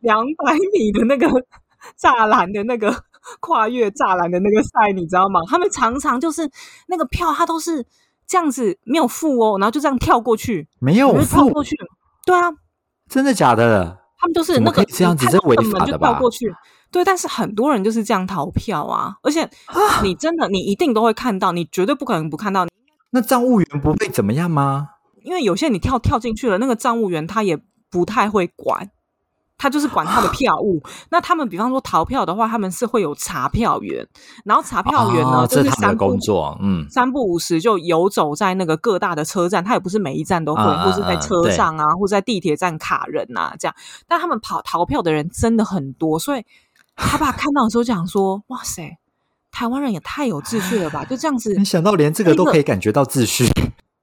[0.00, 1.28] 两百米的那个
[1.96, 3.04] 栅栏的那个
[3.40, 5.40] 跨越栅栏的那个赛，你知道吗？
[5.48, 6.50] 他们常常就是
[6.88, 7.84] 那个票，他都是
[8.26, 11.76] 这样子没有付哦，然后就这样跳过去，没有你就跳，过去，
[12.24, 12.50] 对啊，
[13.08, 13.98] 真的假的？
[14.18, 15.16] 他们就是那个这样？
[15.16, 16.10] 子你这违法的吧？
[16.10, 16.46] 跳过去。
[16.90, 19.48] 对，但是很多人就是这样逃票啊，而且
[20.02, 22.66] 你真的你一定都会看到，你绝对不可能不看到，
[23.10, 24.88] 那账务员不会怎么样吗？
[25.22, 27.58] 因为有些你跳跳进去了，那个账务员他也
[27.90, 28.88] 不太会管，
[29.58, 30.82] 他就是管他的票务。
[31.10, 34.06] 那他们比方说逃票的话，他们是会有查票员，
[34.44, 36.58] 然后查票员呢，哦就这是他们的工作。
[36.60, 43.74] 嗯，三不五时就游走在那个各大的车站，他也不是每一站都会，或是在车上啊，或在地铁站卡人啊，这样。
[44.06, 46.44] 但他们跑逃票的人真的很多，所以
[46.94, 48.98] 他爸看到的时候讲说：“哇塞，
[49.50, 53.46] 台湾人也太有秩序了吧！”就这样子， 没想到连这个都可以感觉到秩序。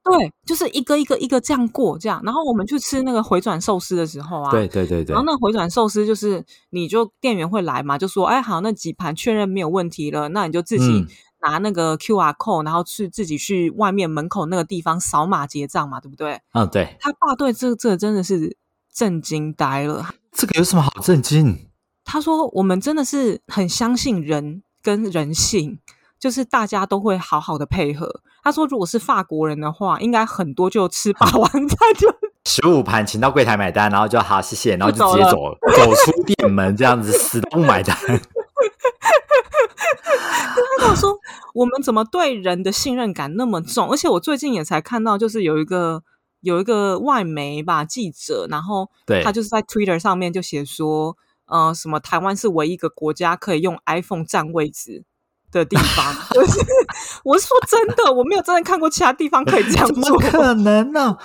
[0.04, 2.22] 对，就是一个一个一个这样过，这样。
[2.26, 11.08] 然后我们去吃那个回转寿司的时候啊，对对对对然后，那回转寿司就是，你就店员会来嘛，就说，哎，好，那几盘确认没有问题了，那你就自己嗯
[11.42, 16.40] 拿那个 Q R code，、然后去自己去外面门口那个地方扫码结账嘛，对不对？
[16.54, 18.58] 嗯，对，他爸对这这真的是
[18.94, 20.10] 震惊呆了。
[20.34, 21.70] 这个有什么好震惊？
[22.04, 25.80] 他说，我们真的是很相信人跟人性，
[26.24, 28.22] 就是大家都会好好的配合。
[28.42, 32.08] 他说，如果是法国人的话，应该很多就吃霸王餐就
[32.46, 37.94] 十五盘请到柜台买单，然后就好谢谢，然后就直接走了走出店门，这样子死都不买单。
[38.08, 38.16] 他
[40.80, 41.14] 跟我说，
[41.54, 43.92] 我们怎么对人的信任感那么重？
[43.92, 46.04] 而且我最近也才看到，就是有一个
[46.40, 55.04] 有一个外媒吧记者，然后对他就是在 Twitter 上面就写说，呃，什么台湾是唯一一个国家可以用 iPhone 占位置
[55.60, 56.14] 的地方。
[56.34, 56.60] 就是
[57.24, 60.18] 我是说真的，我没有真的看过其他地方可以这样怎么做。
[60.20, 61.18] 可能呢？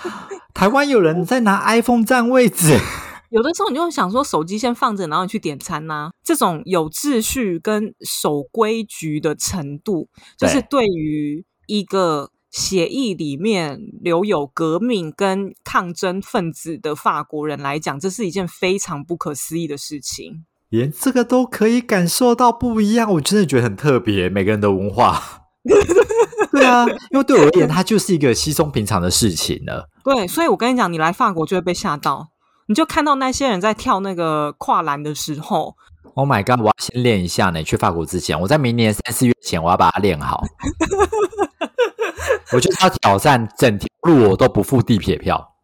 [0.54, 2.78] 台湾有人在拿 iPhone 占位置，
[3.30, 20.44] 有的时候你就会想说，手机先放着，然后你去点餐呐、这种有秩序跟守规矩的程度，就是对于一个协议里面留有革命跟抗争分子的法国人来讲，这是一件非常不可思议的事情。
[20.70, 24.28] 连这个都可以感受到不一样，我真的觉得很特别。
[24.28, 25.22] 每个人的文化，
[26.52, 29.88] 对啊，因为对我而言，它就是一个稀松平常的事情了。
[30.04, 32.28] 对，所以我跟你讲，你来法国就会被吓到，
[32.66, 35.74] 你就看到那些人在跳那个跨栏的时候
[36.14, 36.60] ，Oh my god！
[36.60, 37.62] 我要先练一下呢。
[37.62, 40.42] 去法国之前，我在明年三四月前，我要把它练好。
[42.52, 45.54] 我就是要挑战整条路我都不付地铁票。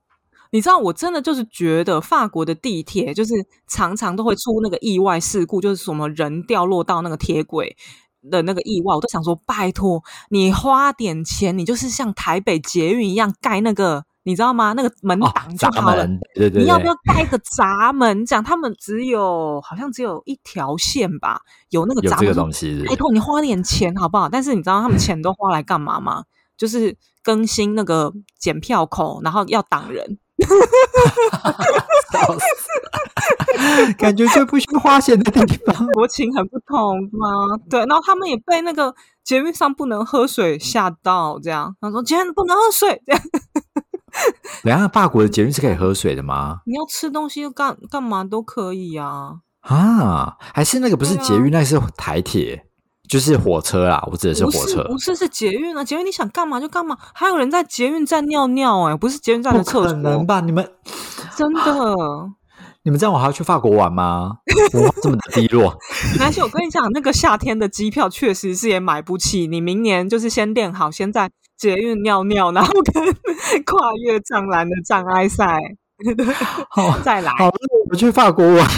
[0.55, 3.35] 你知道，我真的就是觉得法国的地铁就是
[3.67, 7.77] 常常都会出那个意外事故，就是什么人掉落到那个铁轨
[8.31, 14.75] 的那个意外，我都想说，拜托你花点钱，你就是像台北捷运一样盖那个，你知道吗？
[14.75, 16.07] 那个门哦挡，就闸好了。
[16.07, 18.25] 门，对对对，你要不要盖个闸门？
[18.25, 21.41] 这样他们只有好像只有一条线吧，
[21.71, 22.85] 有那个有这个闸门说东西？
[22.87, 24.29] 拜托你花点钱好不好？
[24.29, 26.23] 但是你知道他们钱都花来干嘛吗？
[26.57, 30.21] 就是更新那个检票口，然后要挡人。
[32.13, 35.87] 笑死感觉最不需花钱的地方。
[35.93, 37.57] 国情很不同吗？
[37.71, 43.23] 对，然后他们也被那个捷运上不能喝水吓到，这样他说今天不能喝水，这样。
[44.63, 46.61] 等下，法国的捷运是可以喝水的吗？
[46.67, 49.41] 你要吃东西干干嘛都可以啊。
[49.61, 52.67] 啊，还是那个不是捷运，那是台铁，
[53.09, 54.03] 就是火车啦。
[54.11, 55.85] 我指的是火车，不是是捷运啊。
[55.85, 60.41] 捷运你想干嘛就干嘛，还有人在捷运站尿尿哎，不是捷运站的厕所，可能吧？
[60.41, 60.69] 你们
[61.37, 61.95] 真的？
[62.87, 64.33] 你们这样我还要去法国玩吗？
[64.75, 65.75] 我这么的低落。
[66.21, 69.47] 而且我跟你讲，那个夏天的机票确实是也买不起。
[69.47, 73.03] 你明年就是先练好，先在捷运尿尿，然后跟
[73.65, 75.59] 跨越障栏的障碍赛。
[76.71, 77.31] 好，再来。
[77.39, 77.51] 好，
[77.91, 78.69] 我去法国玩，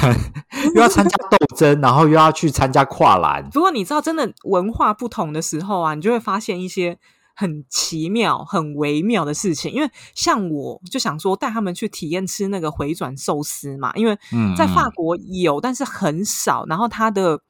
[0.74, 3.48] 又要参加斗争，然后又要去参加跨栏。
[3.50, 6.98] 不过你知道，真的文化不同的时候啊，你就会发现一些
[7.35, 9.72] 很奇妙、很微妙的事情。
[9.72, 14.16] 因为像我就想说，带他们去体验吃那个回转寿司嘛，因为
[14.57, 17.40] 在法国有，但是很少，然后它的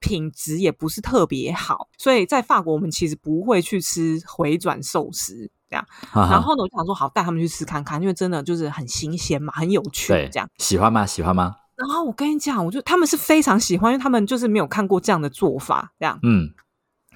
[0.00, 5.50] 品质也不是特别好，所以在法国我们其实不会去吃回转寿司。
[5.72, 10.28] 这样，然后呢，我就想说，好带他们去吃看看，因为真的就是很新鲜嘛，很有趣。
[10.30, 11.06] 这样喜欢吗？
[11.06, 11.56] 喜欢吗？
[11.76, 15.92] 然后我跟你讲，我就他们是非常喜欢，因为他们就是没有看过这样的做法。
[15.98, 16.50] 这样，嗯。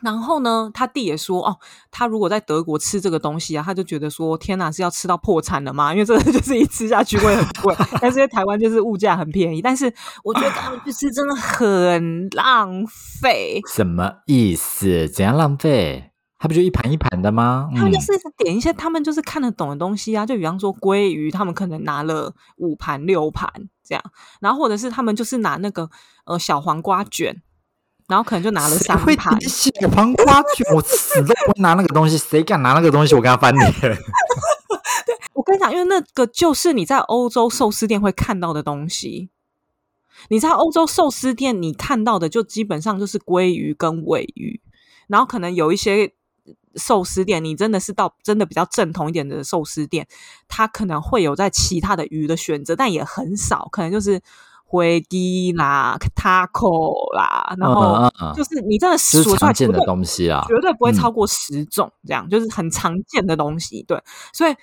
[0.03, 1.57] 然后呢，他弟也说，哦，
[1.91, 5.91] 他如果在德国吃这个东西啊，他就觉得说，天哪，是要吃到破产了吗？
[5.93, 7.75] 因为这个 就是一吃下去会很贵。
[8.01, 9.93] 但是在台湾就是物价很便宜，但是
[10.23, 12.85] 我觉得他们去吃真的很浪
[13.21, 13.61] 费。
[13.73, 15.09] 什么意思？
[15.09, 16.13] 怎样浪费？
[16.39, 17.71] 他不就一盘一盘的吗？
[17.75, 23.51] 他们就是点一些他们就是看得懂的东西啊，就比方说鲑鱼，他们可能拿了五盘六盘
[23.83, 24.05] 这样，
[24.41, 25.89] 然后或者是他们就是拿那个
[26.27, 27.41] 呃小黄瓜卷，
[28.07, 33.73] 然后可能就拿了三盘小黄瓜卷，我死都不会拿那个东西，谁敢拿那个东西，我跟他翻脸。
[33.81, 33.97] 对
[35.33, 39.31] 我跟你讲，因为那个就是你在欧洲寿司店会看到的东西，
[40.29, 44.61] 你在欧洲寿司店你看到的就基本上就是鲑鱼跟尾鱼，
[45.07, 46.13] 然后可能有一些。
[46.77, 50.07] 寿司店，你真的是到真的比较正统一点的寿司店，
[50.49, 54.21] 它可能会有在其他的鱼的选择，但也很少，可能就是
[54.65, 64.55] 灰鸡啦、taco 啦，然后就是你真的数常见的东西啊，绝对不会超过十种，这样就是很常见的东西，对，所以。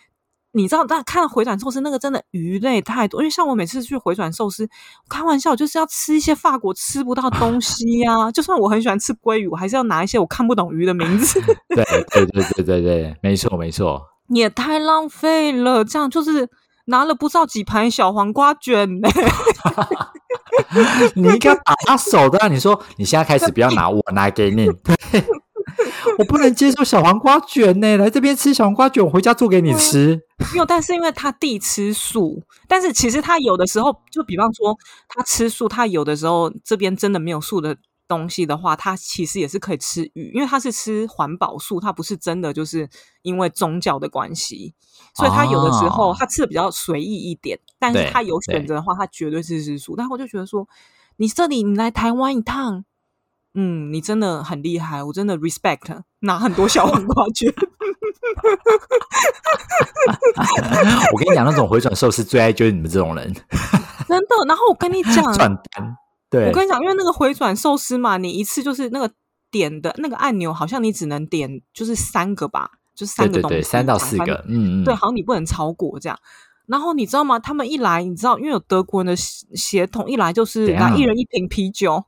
[0.56, 4.68] 你知道，但看回转寿司那个真的鱼类太多，因为像我每次去回转寿司，
[5.10, 8.32] 开玩笑就是要吃一些法国吃不到东西呀。
[8.32, 11.42] 就算我很喜欢吃鲑鱼，我还是要拿一些我看不懂鱼的名字。
[11.74, 14.02] 对对对对对对，没错没错。
[14.28, 16.48] 你 也太浪费了，这样就是
[16.86, 19.10] 拿了不知道几盘小黄瓜卷呢。
[21.16, 24.70] 你应该把他手的，你说你现在开始不要拿，我拿给你。
[26.18, 30.20] 我不能接受小黄瓜卷呢，来这边吃小黄瓜卷，我回家做给你吃。
[30.38, 42.90] 没有，但是因为他弟吃素，但是其实他有的时候，就比方说他吃素，他有的时候这边真的没有素的东西的话，他其实也是可以吃鱼，因为他是吃环保素，他不是真的就是
[43.22, 44.74] 因为宗教的关系，
[45.16, 49.96] 所以他有的时候他吃的比较随意一点，但是他有选择的话，他绝对是吃素。
[49.96, 50.68] 但我就觉得说，
[51.18, 52.86] 你这里你来台湾一趟。
[53.56, 57.54] 嗯，你真的很厉害，我真的 respect，拿很多小黄瓜卷。
[61.14, 63.32] 我跟你讲，那种回转寿司最爱就是你们这种人，
[64.08, 64.36] 真的。
[64.48, 65.96] 然后我跟你讲， 转单，
[66.30, 69.12] 对我跟你讲，因为那个回转寿司嘛，你一次就是那个
[69.52, 76.18] 点的那个按钮，好像你只能点就是三个吧，就是三个东西，三到四个，嗯嗯，对，好像你不能超过这样。
[76.66, 77.38] 然后你知道吗？
[77.38, 82.04] 他们一来，你知道，因为有德国人的协同，一来就是拿一人一瓶啤酒。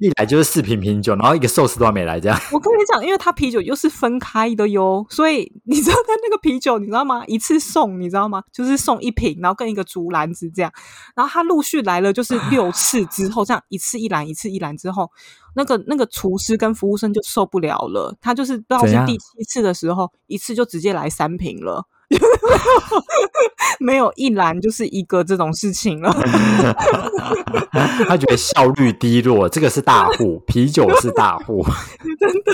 [0.00, 2.38] 一来就是四瓶啤酒，然后一个寿司都还没来，这样。
[2.52, 7.24] 我跟你讲，因为他啤酒又是分开的哟，所以你知道他那个啤酒，你知道吗？
[7.26, 8.42] 一次送，你知道吗？
[8.52, 10.72] 就是送一瓶，然后跟一个竹篮子这样。
[11.14, 15.10] 然后他陆续来了，就是六次之后，这样一次一篮，一次一篮之后，
[15.54, 21.86] 那个那个厨师跟服务生就受不了了，他就是到是第七次的时候，一次就直接来三瓶了。
[23.78, 26.12] 没有一栏就是一个这种事情了。
[28.08, 31.64] 他觉得效率低落，这个是大户，啤酒是大户。
[32.18, 32.52] 真的，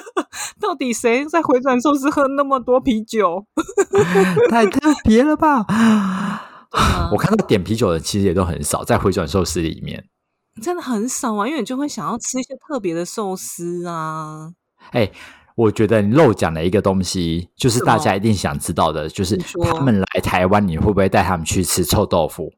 [0.61, 3.47] 到底谁在回转寿司喝那么多啤酒？
[4.51, 5.65] 太特别了吧！
[7.13, 10.05] 我看到点啤酒的其实也都很少，在回转寿司里面，
[10.63, 14.53] 真的很少啊，因为你就会想要吃一些特别的寿司啊。
[14.93, 15.11] 哎。
[15.57, 22.53] 我觉得你漏讲了一个东西，就是大家一定想知道的，就是他们来台湾，你会不会带他们去吃臭豆腐？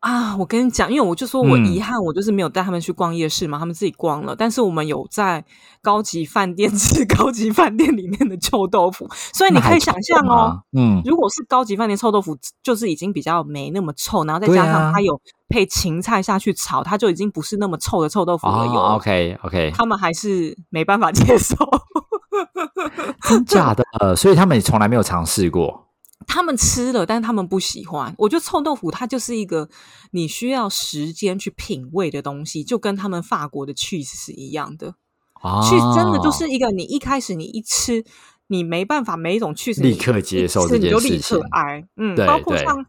[0.00, 4.34] 啊，我跟你讲，因为我就说我嗯遗憾，我就是没有带他们去逛夜市嘛，他们自己逛了。
[4.36, 5.44] 但是我们有在
[5.82, 18.66] 高级饭店 吃高级饭店里面的臭豆腐，所以你可以想象哦，啊，嗯，如果是高级饭店臭豆腐，就是已经比较没那么臭，然后再加上啊它有配芹菜下去炒，它就已经不是那么臭的臭豆腐了。
[18.66, 21.56] 有、哦，OK OK，他们还是没办法接受。
[23.28, 25.87] 真假的，呃所以他们也从来没有尝试过。
[26.28, 28.14] 他们吃了，但是他们不喜欢。
[28.18, 29.68] 我觉得臭豆腐它就是一个
[30.12, 34.94] 你需要时间去品味的东西，就跟他们法国的 cheese 是一样的。
[35.32, 38.04] 啊，cheese 真的就是一个你一开始你一吃，
[38.48, 41.84] 你没办法每一种 cheese 立刻接受这件你就立刻爱。
[41.96, 42.86] 嗯，包括像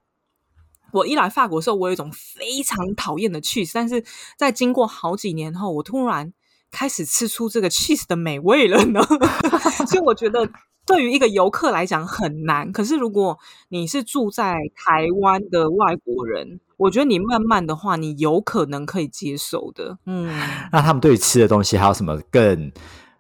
[0.91, 4.03] 我一来法国的时候，我有一种非常讨厌的 cheese，但是
[4.37, 6.33] 在经过好几年后，我突然
[6.69, 9.01] 开始吃出这个 cheese 的美味了呢。
[9.87, 10.51] 所以我觉得。
[10.89, 13.37] 对于一个游客来讲很难，可是如果
[13.67, 19.99] 你是住在台湾的外国人，我觉得你慢慢的话，你有可能可以接受的。
[20.07, 20.35] 嗯，
[20.71, 22.71] 那他们对于吃的东西还有什么更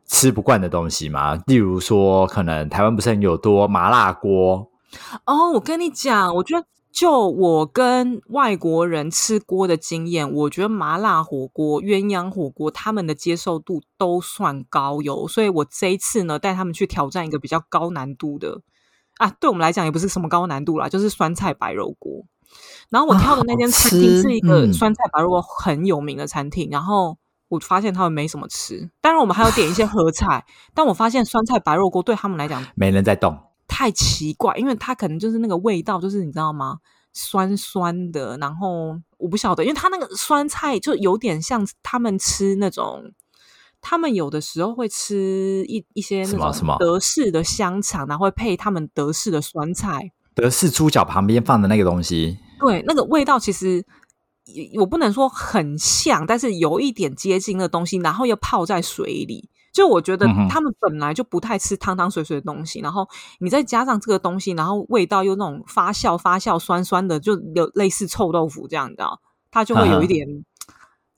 [0.07, 1.37] 吃不惯的东西吗？
[1.45, 4.67] 例如说，可能台湾不是很有多麻辣锅，
[5.25, 15.27] 哦，我跟你讲，我觉得就我跟外国人吃锅的经验，我觉得麻辣火锅、鸳鸯火锅他们的接受度都算高有。
[15.27, 18.61] 所以我这一次呢，带他们去挑战一个比较高难度的
[19.17, 22.25] 啊，对我们来讲也不是什么高难度啦，就是酸菜白肉锅。
[22.89, 27.17] 然后我挑的那间餐厅是一个嗯酸菜白肉锅很有名的餐厅，然后。
[27.49, 33.35] 我发现他们没什么吃，当然我们还有点一些合菜， 但我发现酸菜白肉锅对他们来讲没人在动。
[33.69, 36.79] 太奇怪，因为它可能就是那个味道，就是你知道吗？
[37.13, 43.03] 酸酸的，然后我不晓得，因为它那个酸菜就有点像他们吃那种，
[43.81, 53.83] 他们有的时候会吃一一些那种什么什么德式的香肠，然后会配他们德式的酸菜，德式猪脚旁边放的那个东西，对，那个味道其实
[54.79, 59.49] 我不能说很像，但是有一点接近的东西，然后又泡在水里。
[59.71, 63.07] 就我觉得他们本来就不太吃汤汤水水的东西，然后
[63.39, 69.19] 你再加上这个东西，然后味道又那种发酵发酵酸酸的，就有类似臭豆腐这样，你知道，
[69.51, 70.27] 它就会有一点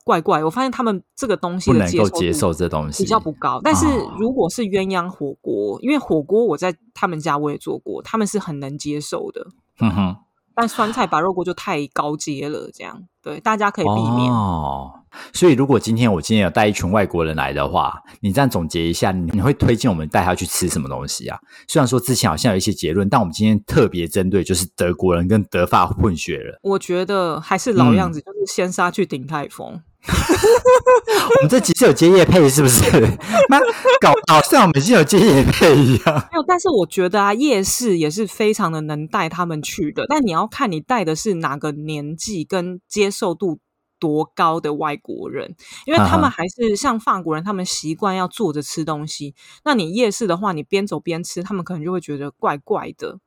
[0.03, 0.43] 怪怪。
[0.43, 3.61] 我发现他们这个东西不能的接受接受这东西，比较不高。
[3.63, 9.47] 但是哦如果是鸳鸯火锅，因为火锅我在他们家我也做过，他们是很能接受的。
[9.79, 10.15] 嗯哼，
[10.61, 14.31] 但酸菜白肉锅就太高阶了，这样对大家可以避免。
[14.31, 14.91] 哦。
[15.33, 21.37] 所以，如果今天我今天有带一群外国人来的话，你这样总结一下，你你会推荐我们带他去吃什么东西啊？
[21.67, 26.55] 虽然说之前好像有一些结论，但我们今天特别针对就是德国人跟德法混血人。
[26.61, 29.81] 我觉得还是老嗯样子，就是先杀去顶泰丰。
[31.37, 32.83] 我们这集是有接夜配是不是？
[33.49, 33.59] 那
[33.99, 36.15] 搞得好像我们已经有接夜配一样。
[36.31, 40.05] 没有，但是我觉得啊，夜市也是非常的能带他们去的。
[40.09, 43.59] 但你要看你带的是哪个年纪跟接受度
[43.99, 49.35] 多高的外国人，因为他们还是像法国人，他们习惯要坐着吃东西。
[49.63, 53.19] 那你夜市的话，你边走边吃，他们可能就会觉得怪怪的。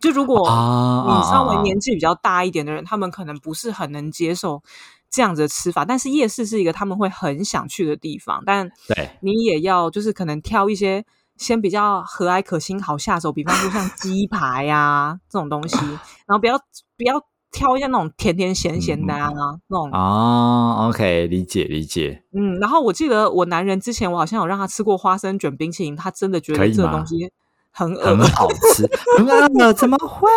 [0.00, 4.62] 就如果啊你稍微年纪比较大一点的人，他们可能不是很能接受
[5.10, 5.84] 这样子的吃法。
[5.84, 11.04] 但是夜市是一个他们会很想去的地方，但对，你也要就是可能挑一些
[11.36, 15.76] 先比较和蔼可亲、好下手，比方说像鸡排呀、这种东西，
[16.26, 16.58] 然后不要
[16.96, 19.28] 不要挑一些那种甜甜咸咸的啊、
[19.66, 22.22] 那种哦，OK，理解理解。
[22.32, 22.60] 嗯。
[22.60, 27.32] 然后我记得我男人之前我好像有让他吃过花生卷冰淇淋，他真的觉得这个东西
[27.72, 30.28] 很很好吃，很 饿，怎么会？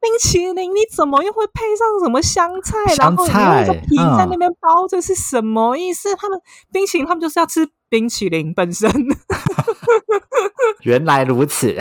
[0.00, 2.76] 冰淇淋你怎么又会配上什么香菜？
[2.98, 6.14] 然香菜皮在嗯那边包，这是什么意思？
[6.16, 6.40] 他们
[6.72, 8.90] 冰淇淋他们就是要吃冰淇淋本身。
[10.82, 11.74] 原来如此，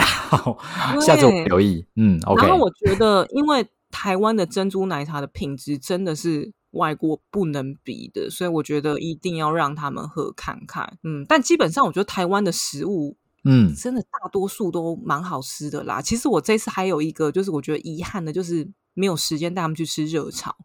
[1.01, 1.85] 下次我对留意。
[1.95, 2.47] 嗯，OK。
[2.47, 10.97] 然后我觉得，因为台湾的珍珠奶茶的品质真的是外国不能比的，所以我觉得一定要让他们喝看看。
[11.03, 13.17] 嗯，但基本上我觉得台湾的食物
[13.47, 16.01] 嗯，真的大多数都蛮好吃的啦。
[16.01, 20.55] 其实我这次还有一个就是我觉得遗憾的，就是没有时间带他们去吃热炒。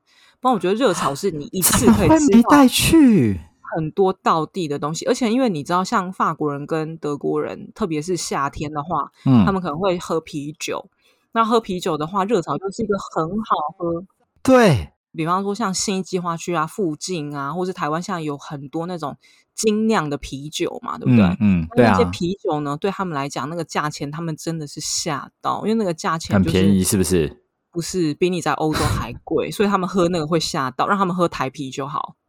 [0.40, 3.40] 不然我觉得热炒是你一次可以吃到没带去？
[3.74, 10.90] 很多道地的东西，而且因为你知道，像法国人跟德国人，特别是夏天的话，嗯，他们可能会喝啤酒。
[11.32, 14.04] 那喝啤酒的话，热炒就是一个很好喝。
[14.42, 19.16] 对，比方说像信义计划区啊附近啊，或是台湾现在有很多那种
[19.54, 21.24] 精酿的啤酒嘛，对不对？
[21.24, 27.38] 嗯嗯，对啊那些，啤酒呢，对他们来讲，那个价钱他们真的是吓到，因为那个价钱就是很便宜，是不是？
[27.70, 32.16] 不是比你在欧洲还贵，所以他们喝那个会吓到，让他们喝台啤就好。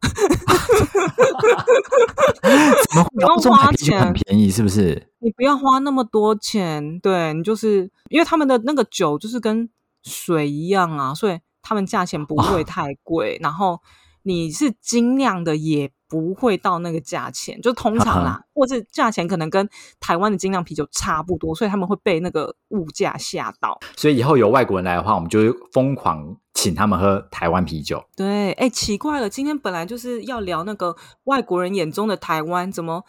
[2.88, 4.50] 怎么会不用欧洲花买啤酒很钱便宜？
[4.50, 5.10] 是不是？
[5.18, 9.68] 你不要花那么多钱，对你就是因为他们的那个酒就是跟
[10.02, 13.80] 水一样啊，所以他们价钱不会太贵，然后
[14.22, 23.80] 你是精酿的也不会到那个价钱，就通常啦， 或者价钱可能跟台湾的精酿啤酒差不多，所以他们会被那个物价吓到。
[23.96, 28.04] 所以以后有外国人来的话，我们就会疯狂请他们喝台湾啤酒。
[28.14, 30.94] 对，哎，奇怪了，今天本来就是要聊那个
[31.24, 33.02] 外国人眼中的台湾，怎么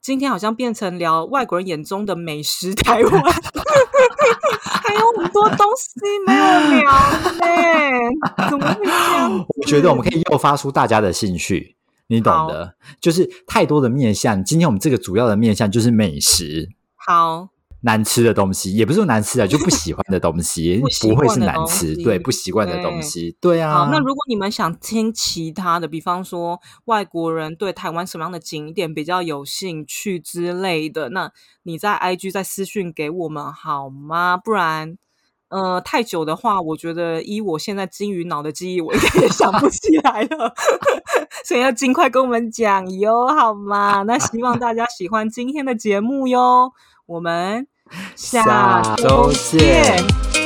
[0.00, 3.22] 今天好像变成聊外国人眼中的美食台湾？
[4.62, 6.42] 还有很多东西没有
[6.80, 6.90] 聊
[7.36, 9.46] 呢，怎么会这样？
[9.60, 11.76] 我觉得我们可以诱发出大家的兴趣，
[12.06, 14.42] 你懂的，就是太多的面向。
[14.42, 16.70] 今天我们这个主要的面向就是美食。
[16.96, 17.50] 好。
[17.82, 23.72] 难吃的东西也不是说难吃啊， 就不喜欢的东西，不会是难吃，对，不习惯的东西，对啊。
[23.72, 34.36] 好，那如果你们想听其他的，比方说外国人对台湾什么样的景点比较有兴趣之类的，那你在 IG 再私讯给我们好吗？
[34.36, 34.98] 不然，
[35.48, 40.54] 呃，太久的话，我觉得依我现在金鱼脑的记忆，我应该也想不起来了，
[41.48, 44.02] 所以要尽快跟我们讲哟，好吗？
[44.02, 46.72] 那希望大家喜欢今天的节目哟。
[47.06, 47.66] 我们
[48.14, 50.39] 下周见。